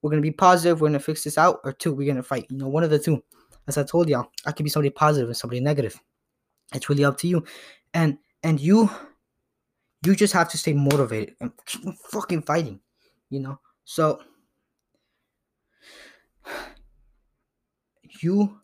We're 0.02 0.10
gonna 0.10 0.22
be 0.22 0.32
positive, 0.32 0.82
we're 0.82 0.88
gonna 0.88 1.00
fix 1.00 1.24
this 1.24 1.38
out, 1.38 1.60
or 1.64 1.74
two, 1.74 1.94
we're 1.94 2.08
gonna 2.08 2.24
fight. 2.24 2.48
You 2.50 2.58
know, 2.58 2.68
one 2.68 2.84
of 2.84 2.90
the 2.90 3.00
two. 3.00 3.24
As 3.68 3.78
I 3.78 3.84
told 3.84 4.10
y'all, 4.10 4.28
I 4.46 4.52
could 4.52 4.64
be 4.64 4.70
somebody 4.70 4.90
positive 4.90 5.30
and 5.30 5.38
somebody 5.38 5.62
negative. 5.62 6.00
It's 6.74 6.90
really 6.90 7.06
up 7.06 7.18
to 7.20 7.28
you. 7.28 7.46
And 7.94 8.18
and 8.42 8.60
you 8.60 8.90
you 10.06 10.16
just 10.16 10.34
have 10.34 10.50
to 10.50 10.58
stay 10.58 10.74
motivated 10.74 11.36
and 11.40 11.52
fucking 12.12 12.42
fighting, 12.44 12.80
you 13.30 13.40
know. 13.40 13.60
So 13.86 14.22
you 18.22 18.60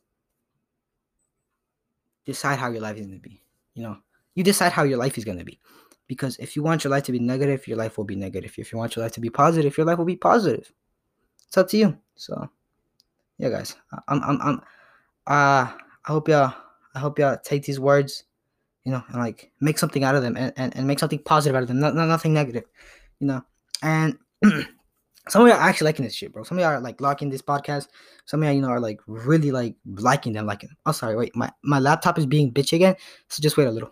decide 2.25 2.59
how 2.59 2.71
your 2.71 2.81
life 2.81 2.97
is 2.97 3.07
gonna 3.07 3.19
be, 3.19 3.41
you 3.73 3.83
know 3.83 3.97
you 4.35 4.43
decide 4.43 4.71
how 4.71 4.83
your 4.83 4.97
life 4.97 5.17
is 5.17 5.25
going 5.25 5.37
to 5.39 5.45
be. 5.45 5.59
Because 6.07 6.37
if 6.37 6.55
you 6.55 6.63
want 6.63 6.83
your 6.83 6.91
life 6.91 7.03
to 7.03 7.11
be 7.11 7.19
negative, 7.19 7.67
your 7.67 7.77
life 7.77 7.97
will 7.97 8.05
be 8.05 8.15
negative. 8.15 8.55
If 8.57 8.71
you 8.71 8.77
want 8.77 8.95
your 8.95 9.03
life 9.03 9.11
to 9.13 9.19
be 9.19 9.29
positive, 9.29 9.77
your 9.77 9.85
life 9.85 9.97
will 9.97 10.05
be 10.05 10.15
positive. 10.15 10.71
It's 11.47 11.57
up 11.57 11.67
to 11.69 11.77
you. 11.77 11.97
So, 12.15 12.49
yeah, 13.37 13.49
guys, 13.49 13.75
I'm, 14.07 14.21
I'm, 14.23 14.41
I'm, 14.41 14.55
uh, 15.27 15.71
I 16.05 16.11
hope 16.11 16.27
y'all, 16.27 16.53
I 16.95 16.99
hope 16.99 17.19
y'all 17.19 17.37
take 17.43 17.63
these 17.63 17.79
words, 17.79 18.23
you 18.85 18.91
know, 18.91 19.03
and 19.09 19.17
like 19.17 19.51
make 19.61 19.77
something 19.77 20.03
out 20.03 20.15
of 20.15 20.23
them 20.23 20.35
and, 20.35 20.51
and, 20.57 20.75
and 20.75 20.87
make 20.87 20.99
something 20.99 21.19
positive 21.19 21.55
out 21.55 21.61
of 21.61 21.67
them, 21.67 21.79
not, 21.79 21.93
not 21.95 22.07
nothing 22.07 22.33
negative, 22.33 22.63
you 23.19 23.27
know. 23.27 23.41
And 23.83 24.17
some 25.29 25.43
of 25.43 25.47
y'all 25.47 25.57
are 25.57 25.69
actually 25.69 25.85
liking 25.85 26.05
this 26.05 26.15
shit, 26.15 26.33
bro. 26.33 26.43
Some 26.43 26.57
of 26.57 26.63
y'all 26.63 26.71
are 26.71 26.81
like 26.81 26.99
liking 27.01 27.29
this 27.29 27.43
podcast. 27.43 27.87
Some 28.25 28.41
of 28.41 28.47
y'all, 28.47 28.55
you 28.55 28.61
know, 28.61 28.69
are 28.69 28.79
like 28.79 28.99
really 29.05 29.51
like 29.51 29.75
liking 29.85 30.33
them, 30.33 30.47
liking. 30.47 30.69
Oh, 30.85 30.91
sorry, 30.91 31.15
wait, 31.15 31.35
my 31.35 31.51
my 31.63 31.79
laptop 31.79 32.17
is 32.17 32.25
being 32.25 32.51
bitch 32.51 32.73
again, 32.73 32.95
so 33.27 33.41
just 33.41 33.57
wait 33.57 33.67
a 33.67 33.71
little. 33.71 33.91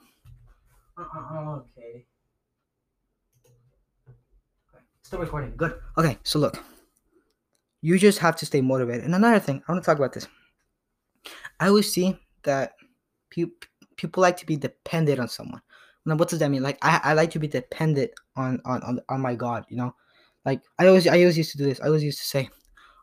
Uh, 0.98 1.60
okay. 1.60 2.06
Still 5.04 5.20
recording. 5.20 5.54
Good. 5.56 5.80
Okay, 5.98 6.18
so 6.24 6.39
look. 6.39 6.63
You 7.82 7.98
just 8.00 8.20
have 8.20 8.36
to 8.38 8.46
stay 8.46 8.62
motivated. 8.62 9.06
And 9.06 9.16
another 9.16 9.39
thing, 9.39 9.62
I 9.68 9.72
want 9.72 9.84
to 9.84 9.86
talk 9.86 9.98
about 9.98 10.13
this. 10.13 10.27
I 11.60 11.68
always 11.68 11.92
see 11.92 12.18
that 12.44 12.74
people 13.30 13.54
people 13.96 14.22
like 14.22 14.38
to 14.38 14.46
be 14.46 14.58
dependent 14.58 15.20
on 15.20 15.27
someone. 15.27 15.62
Now, 16.06 16.16
what 16.16 16.30
does 16.30 16.39
that 16.39 16.50
mean? 16.50 16.63
Like, 16.63 16.77
I, 16.82 17.00
I 17.04 17.13
like 17.13 17.32
to 17.32 17.39
be 17.39 17.48
dependent 17.48 18.12
on, 18.36 18.60
on 18.66 18.82
on 18.84 19.00
on 19.10 19.22
my 19.22 19.36
God. 19.36 19.66
You 19.70 19.77
know, 19.77 19.96
like 20.46 20.62
I 20.80 20.88
always 20.88 21.08
I 21.08 21.20
always 21.20 21.38
used 21.38 21.51
to 21.51 21.58
do 21.58 21.66
this. 21.66 21.80
I 21.82 21.88
always 21.88 22.04
used 22.04 22.20
to 22.20 22.25
say, 22.25 22.50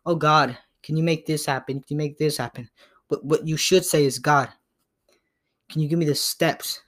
"Oh 0.05 0.17
God, 0.17 0.59
can 0.83 0.97
you 0.97 1.05
make 1.05 1.27
this 1.27 1.47
happen? 1.47 1.77
Can 1.77 1.95
you 1.95 1.97
make 1.97 2.19
this 2.19 2.37
happen?" 2.37 2.69
But 3.09 3.25
what 3.25 3.47
you 3.47 3.57
should 3.57 3.85
say 3.85 4.05
is, 4.05 4.19
"God, 4.19 4.49
can 5.71 5.81
you 5.81 5.89
give 5.89 5.99
me 5.99 6.07
the 6.07 6.15
steps 6.15 6.81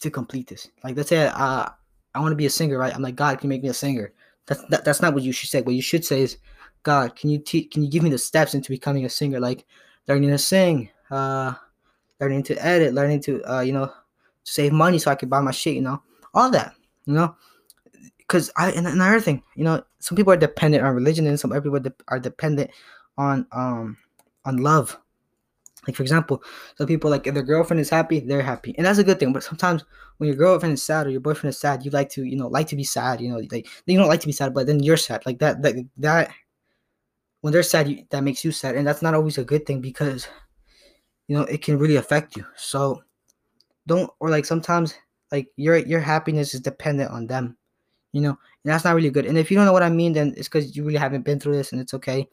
to 0.00 0.10
complete 0.10 0.48
this. 0.48 0.68
Like 0.84 0.96
let's 0.96 1.08
say 1.08 1.26
uh, 1.26 1.68
I 2.14 2.20
want 2.20 2.32
to 2.32 2.36
be 2.36 2.46
a 2.46 2.50
singer, 2.50 2.78
right? 2.78 2.94
I'm 2.94 3.02
like, 3.02 3.16
God, 3.16 3.38
can 3.38 3.48
you 3.48 3.54
make 3.54 3.62
me 3.62 3.68
a 3.68 3.74
singer? 3.74 4.12
That's 4.46 4.64
that, 4.66 4.84
that's 4.84 5.02
not 5.02 5.14
what 5.14 5.22
you 5.22 5.32
should 5.32 5.50
say. 5.50 5.60
What 5.60 5.74
you 5.74 5.82
should 5.82 6.04
say 6.04 6.22
is, 6.22 6.38
God, 6.82 7.16
can 7.16 7.30
you 7.30 7.38
teach? 7.38 7.70
Can 7.70 7.82
you 7.82 7.90
give 7.90 8.02
me 8.02 8.10
the 8.10 8.18
steps 8.18 8.54
into 8.54 8.70
becoming 8.70 9.04
a 9.04 9.08
singer? 9.08 9.40
Like 9.40 9.66
learning 10.06 10.30
to 10.30 10.38
sing, 10.38 10.90
uh, 11.10 11.54
learning 12.20 12.42
to 12.44 12.64
edit, 12.64 12.94
learning 12.94 13.20
to 13.22 13.42
uh, 13.44 13.60
you 13.60 13.72
know, 13.72 13.92
save 14.44 14.72
money 14.72 14.98
so 14.98 15.10
I 15.10 15.14
can 15.14 15.28
buy 15.28 15.40
my 15.40 15.50
shit. 15.50 15.74
You 15.74 15.82
know, 15.82 16.02
all 16.34 16.50
that. 16.50 16.74
You 17.04 17.14
know, 17.14 17.36
because 18.18 18.50
I 18.56 18.70
and 18.70 18.86
another 18.86 19.20
thing, 19.20 19.42
you 19.54 19.64
know, 19.64 19.82
some 19.98 20.16
people 20.16 20.32
are 20.32 20.36
dependent 20.36 20.84
on 20.84 20.94
religion, 20.94 21.26
and 21.26 21.38
some 21.38 21.50
people 21.50 21.80
are 22.08 22.18
dependent 22.18 22.70
on 23.16 23.46
um 23.52 23.96
on 24.44 24.58
love. 24.58 24.98
Like 25.88 25.96
for 25.96 26.02
example, 26.04 26.42
some 26.76 26.86
people 26.86 27.10
like 27.10 27.26
if 27.26 27.34
their 27.34 27.42
girlfriend 27.42 27.80
is 27.80 27.90
happy, 27.90 28.20
they're 28.20 28.42
happy, 28.42 28.74
and 28.76 28.86
that's 28.86 28.98
a 28.98 29.04
good 29.04 29.18
thing. 29.18 29.32
But 29.32 29.42
sometimes 29.42 29.84
when 30.18 30.28
your 30.28 30.36
girlfriend 30.36 30.74
is 30.74 30.82
sad 30.82 31.06
or 31.06 31.10
your 31.10 31.22
boyfriend 31.22 31.50
is 31.50 31.58
sad, 31.58 31.84
you 31.84 31.90
like 31.90 32.10
to 32.10 32.24
you 32.24 32.36
know 32.36 32.48
like 32.48 32.68
to 32.68 32.76
be 32.76 32.84
sad. 32.84 33.22
You 33.22 33.30
know, 33.30 33.38
like 33.50 33.66
you 33.86 33.98
don't 33.98 34.08
like 34.08 34.20
to 34.20 34.26
be 34.26 34.32
sad, 34.32 34.54
but 34.54 34.66
then 34.66 34.82
you're 34.82 34.98
sad. 34.98 35.24
Like 35.26 35.38
that 35.40 35.62
that 35.62 35.76
that 35.96 36.30
when 37.40 37.52
they're 37.52 37.62
sad, 37.62 37.88
you, 37.88 38.04
that 38.10 38.22
makes 38.22 38.44
you 38.44 38.52
sad, 38.52 38.76
and 38.76 38.86
that's 38.86 39.02
not 39.02 39.14
always 39.14 39.38
a 39.38 39.44
good 39.44 39.66
thing 39.66 39.80
because 39.80 40.28
you 41.26 41.36
know 41.36 41.42
it 41.44 41.62
can 41.62 41.78
really 41.78 41.96
affect 41.96 42.36
you. 42.36 42.44
So 42.56 43.02
don't 43.86 44.10
or 44.20 44.30
like 44.30 44.44
sometimes 44.44 44.94
like 45.32 45.48
your 45.56 45.76
your 45.78 46.00
happiness 46.00 46.54
is 46.54 46.60
dependent 46.60 47.10
on 47.10 47.26
them 47.26 47.56
you 48.12 48.20
know 48.20 48.30
and 48.30 48.72
that's 48.72 48.84
not 48.84 48.94
really 48.94 49.10
good 49.10 49.26
and 49.26 49.38
if 49.38 49.50
you 49.50 49.56
don't 49.56 49.66
know 49.66 49.72
what 49.72 49.82
i 49.82 49.90
mean 49.90 50.12
then 50.12 50.34
it's 50.36 50.48
because 50.48 50.76
you 50.76 50.84
really 50.84 50.98
haven't 50.98 51.24
been 51.24 51.40
through 51.40 51.56
this 51.56 51.72
and 51.72 51.80
it's 51.80 51.94
okay 51.94 52.28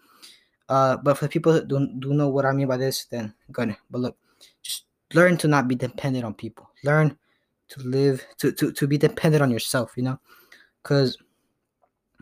uh 0.69 0.97
but 0.97 1.17
for 1.17 1.27
people 1.27 1.53
that 1.53 1.67
don't 1.67 1.99
do 1.99 2.13
know 2.13 2.29
what 2.29 2.45
i 2.45 2.51
mean 2.51 2.67
by 2.67 2.77
this 2.77 3.05
then 3.05 3.33
good 3.51 3.75
but 3.89 4.01
look 4.01 4.17
just 4.61 4.85
learn 5.13 5.37
to 5.37 5.47
not 5.47 5.67
be 5.67 5.75
dependent 5.75 6.25
on 6.25 6.33
people. 6.33 6.69
Learn 6.83 7.17
to 7.69 7.79
live 7.81 8.25
to 8.37 8.51
to, 8.51 8.71
to 8.71 8.87
be 8.87 8.97
dependent 8.97 9.41
on 9.41 9.51
yourself 9.51 9.93
you 9.95 10.03
know? 10.03 10.19
Because 10.83 11.17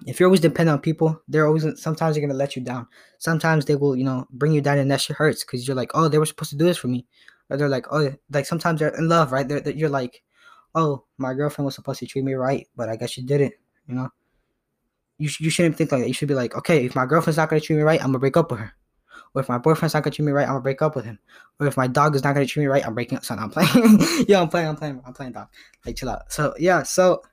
if 0.08 0.20
you're 0.20 0.28
always 0.28 0.40
dependent 0.40 0.74
on 0.74 0.82
people 0.82 1.22
they're 1.28 1.48
always 1.48 1.66
sometimes 1.82 2.16
they're 2.16 2.26
gonna 2.26 2.38
let 2.38 2.56
you 2.56 2.62
down. 2.62 2.88
Sometimes 3.20 3.66
they 3.66 3.76
will 3.76 3.96
you 3.96 4.04
know 4.04 4.28
bring 4.32 4.54
you 4.54 4.62
down 4.62 4.78
and 4.78 4.90
that 4.92 5.02
shit 5.02 5.18
hurts 5.18 5.44
because 5.44 5.68
you're 5.68 5.76
like 5.76 5.92
oh 5.94 6.08
they 6.08 6.18
were 6.18 6.26
supposed 6.26 6.52
to 6.52 6.58
do 6.58 6.66
this 6.66 6.78
for 6.78 6.88
me. 6.88 7.06
Or 7.50 7.58
they're 7.58 7.70
like 7.70 7.88
oh 7.92 8.14
like 8.32 8.46
sometimes 8.46 8.80
they're 8.80 8.98
in 8.98 9.10
love 9.10 9.32
right? 9.32 9.48
They're, 9.48 9.60
they're, 9.60 9.74
you're 9.74 9.90
like 9.90 10.24
oh 10.76 11.04
my 11.18 11.34
girlfriend 11.34 11.66
was 11.66 11.76
supposed 11.76 12.00
to 12.00 12.08
treat 12.08 12.26
me 12.26 12.34
right 12.34 12.68
but 12.76 12.90
i 12.90 12.96
guess 12.96 13.12
she 13.12 13.22
didn't 13.22 13.54
you 13.88 13.94
know 13.94 14.10
you, 15.18 15.30
you 15.40 15.50
shouldn't 15.50 15.76
think 15.76 15.92
like 15.92 16.02
that 16.02 16.08
you 16.08 16.14
should 16.14 16.28
be 16.28 16.34
like 16.34 16.56
okay 16.56 16.86
if 16.86 16.96
my 16.96 17.06
girlfriend's 17.06 17.38
not 17.38 17.50
gonna 17.50 17.62
treat 17.62 17.76
me 17.76 17.84
right 17.84 18.02
i'm 18.02 18.08
gonna 18.08 18.20
break 18.20 18.38
up 18.38 18.52
with 18.52 18.60
her 18.60 18.74
or 19.34 19.42
if 19.42 19.50
my 19.50 19.58
boyfriend's 19.58 19.94
not 19.94 20.04
gonna 20.04 20.14
treat 20.14 20.26
me 20.26 20.32
right, 20.32 20.44
I'm 20.44 20.54
gonna 20.54 20.62
break 20.62 20.82
up 20.82 20.96
with 20.96 21.06
him. 21.06 21.18
Or 21.60 21.68
if 21.68 21.76
my 21.76 21.88
dog 21.88 22.16
is 22.16 22.24
not 22.24 22.34
gonna 22.34 22.46
treat 22.46 22.64
me 22.64 22.68
right, 22.68 22.86
I'm 22.86 22.94
breaking 22.94 23.18
up. 23.18 23.26
Son, 23.26 23.40
I'm 23.40 23.50
playing. 23.50 24.00
yeah, 24.28 24.42
I'm 24.42 24.50
playing. 24.50 24.68
I'm 24.68 24.76
playing. 24.76 25.02
I'm 25.06 25.14
playing 25.14 25.32
dog. 25.34 25.48
Like 25.86 25.96
chill 25.96 26.10
out. 26.10 26.32
So 26.32 26.54
yeah. 26.60 26.84
So 26.84 27.24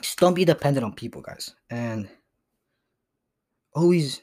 just 0.00 0.18
don't 0.18 0.34
be 0.34 0.44
dependent 0.44 0.84
on 0.84 0.92
people, 0.92 1.22
guys, 1.22 1.54
and 1.70 2.08
always 3.74 4.20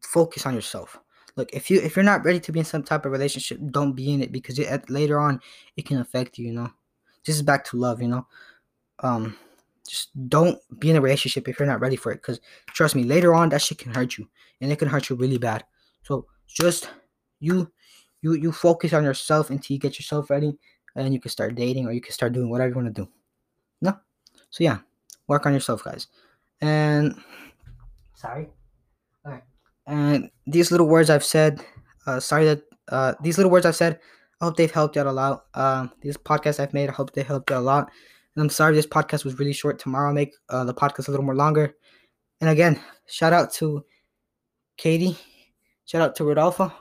focus 0.00 0.46
on 0.46 0.54
yourself. 0.54 0.98
Look, 1.36 1.50
if 1.52 1.70
you 1.70 1.80
if 1.80 1.96
you're 1.96 2.04
not 2.04 2.24
ready 2.24 2.40
to 2.40 2.52
be 2.52 2.60
in 2.60 2.64
some 2.64 2.82
type 2.84 3.04
of 3.04 3.12
relationship, 3.12 3.58
don't 3.70 3.94
be 3.94 4.12
in 4.12 4.22
it 4.22 4.30
because 4.30 4.58
it, 4.58 4.90
later 4.90 5.18
on 5.18 5.40
it 5.76 5.86
can 5.86 5.98
affect 5.98 6.38
you. 6.38 6.46
You 6.46 6.52
know, 6.52 6.70
this 7.24 7.34
is 7.34 7.42
back 7.42 7.64
to 7.66 7.76
love. 7.76 8.00
You 8.00 8.08
know, 8.08 8.26
um, 9.00 9.36
just 9.88 10.10
don't 10.28 10.58
be 10.78 10.90
in 10.90 10.96
a 10.96 11.00
relationship 11.00 11.48
if 11.48 11.58
you're 11.58 11.68
not 11.68 11.80
ready 11.80 11.96
for 11.96 12.12
it. 12.12 12.16
Because 12.16 12.40
trust 12.68 12.94
me, 12.94 13.04
later 13.04 13.34
on 13.34 13.48
that 13.48 13.62
shit 13.62 13.78
can 13.78 13.94
hurt 13.94 14.18
you, 14.18 14.28
and 14.60 14.70
it 14.70 14.78
can 14.78 14.88
hurt 14.88 15.08
you 15.08 15.16
really 15.16 15.38
bad. 15.38 15.64
So 16.02 16.26
just 16.46 16.90
you, 17.40 17.70
you, 18.22 18.34
you 18.34 18.52
focus 18.52 18.92
on 18.92 19.04
yourself 19.04 19.50
until 19.50 19.74
you 19.74 19.80
get 19.80 19.98
yourself 19.98 20.30
ready, 20.30 20.58
and 20.94 21.14
you 21.14 21.20
can 21.20 21.30
start 21.30 21.54
dating 21.54 21.86
or 21.86 21.92
you 21.92 22.00
can 22.00 22.12
start 22.12 22.32
doing 22.32 22.50
whatever 22.50 22.70
you 22.70 22.74
want 22.76 22.94
to 22.94 23.02
do. 23.02 23.08
No, 23.80 23.96
so 24.50 24.64
yeah, 24.64 24.78
work 25.26 25.46
on 25.46 25.52
yourself, 25.52 25.84
guys. 25.84 26.08
And 26.60 27.14
sorry. 28.14 28.48
Alright. 29.24 29.44
And 29.86 30.30
these 30.46 30.70
little 30.70 30.88
words 30.88 31.10
I've 31.10 31.24
said, 31.24 31.64
uh, 32.06 32.20
sorry 32.20 32.44
that 32.46 32.62
uh, 32.88 33.14
these 33.22 33.38
little 33.38 33.52
words 33.52 33.66
I've 33.66 33.76
said, 33.76 34.00
I 34.40 34.46
hope 34.46 34.56
they've 34.56 34.70
helped 34.70 34.96
you 34.96 35.02
out 35.02 35.06
a 35.06 35.12
lot. 35.12 35.46
Um, 35.54 35.92
these 36.00 36.16
podcasts 36.16 36.60
I've 36.60 36.74
made, 36.74 36.88
I 36.88 36.92
hope 36.92 37.12
they 37.12 37.22
helped 37.22 37.50
you 37.50 37.56
a 37.56 37.58
lot. 37.58 37.90
I'm 38.40 38.50
sorry 38.50 38.74
this 38.74 38.86
podcast 38.86 39.24
was 39.24 39.38
really 39.38 39.52
short. 39.52 39.78
Tomorrow 39.78 40.08
I'll 40.08 40.14
make 40.14 40.34
uh, 40.48 40.64
the 40.64 40.74
podcast 40.74 41.08
a 41.08 41.10
little 41.10 41.26
more 41.26 41.34
longer. 41.34 41.74
And 42.40 42.50
again, 42.50 42.80
shout 43.06 43.32
out 43.32 43.52
to 43.54 43.84
Katie. 44.76 45.16
Shout 45.86 46.02
out 46.02 46.16
to 46.16 46.24
Rodolfo. 46.24 46.72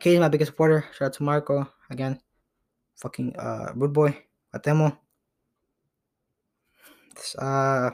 Katie's 0.00 0.20
my 0.20 0.28
biggest 0.28 0.50
supporter. 0.50 0.84
Shout 0.96 1.06
out 1.06 1.12
to 1.14 1.22
Marco. 1.22 1.68
Again, 1.90 2.20
fucking 2.96 3.36
uh, 3.36 3.72
rude 3.74 3.92
boy. 3.92 4.16
Atemo. 4.54 4.96
Uh, 7.38 7.90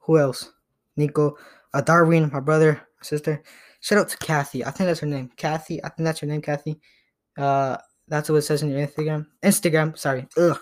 who 0.00 0.18
else? 0.18 0.52
Nico, 0.96 1.36
uh, 1.74 1.80
Darwin, 1.80 2.30
my 2.32 2.40
brother, 2.40 2.74
my 2.74 3.02
sister. 3.02 3.42
Shout 3.80 3.98
out 3.98 4.08
to 4.10 4.16
Kathy. 4.18 4.64
I 4.64 4.70
think 4.70 4.86
that's 4.86 5.00
her 5.00 5.06
name. 5.06 5.30
Kathy. 5.36 5.82
I 5.82 5.88
think 5.88 6.04
that's 6.04 6.20
her 6.20 6.26
name, 6.26 6.40
Kathy. 6.40 6.80
Uh, 7.36 7.76
that's 8.08 8.30
what 8.30 8.36
it 8.36 8.42
says 8.42 8.62
in 8.62 8.70
your 8.70 8.86
Instagram. 8.86 9.26
Instagram. 9.42 9.98
Sorry. 9.98 10.26
Ugh. 10.36 10.58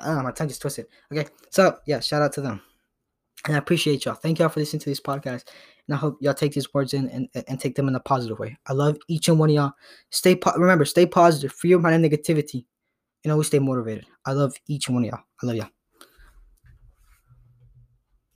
Oh, 0.00 0.22
my 0.22 0.30
tongue 0.30 0.48
just 0.48 0.62
twisted. 0.62 0.86
Okay. 1.12 1.28
So 1.50 1.78
yeah, 1.86 2.00
shout 2.00 2.22
out 2.22 2.32
to 2.34 2.40
them. 2.40 2.60
And 3.46 3.54
I 3.54 3.58
appreciate 3.58 4.04
y'all. 4.04 4.14
Thank 4.14 4.38
y'all 4.38 4.48
for 4.48 4.60
listening 4.60 4.80
to 4.80 4.90
this 4.90 5.00
podcast. 5.00 5.44
And 5.86 5.94
I 5.94 5.96
hope 5.96 6.18
y'all 6.20 6.34
take 6.34 6.52
these 6.52 6.72
words 6.74 6.92
in 6.92 7.08
and, 7.08 7.28
and 7.48 7.60
take 7.60 7.74
them 7.74 7.88
in 7.88 7.94
a 7.94 8.00
positive 8.00 8.38
way. 8.38 8.56
I 8.66 8.72
love 8.72 8.98
each 9.08 9.28
and 9.28 9.38
one 9.38 9.50
of 9.50 9.54
y'all. 9.54 9.72
Stay 10.10 10.34
po- 10.34 10.56
remember, 10.56 10.84
stay 10.84 11.06
positive, 11.06 11.52
free 11.52 11.70
your 11.70 11.78
mind 11.78 12.04
of 12.04 12.10
negativity, 12.10 12.64
and 13.24 13.32
always 13.32 13.46
stay 13.46 13.58
motivated. 13.58 14.06
I 14.24 14.32
love 14.32 14.54
each 14.66 14.88
and 14.88 14.96
one 14.96 15.04
of 15.04 15.10
y'all. 15.10 15.20
I 15.42 15.46
love 15.46 15.56
y'all. 15.56 15.68